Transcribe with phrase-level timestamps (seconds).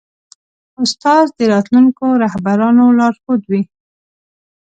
[0.83, 3.61] استاد د راتلونکو رهبرانو لارښود وي.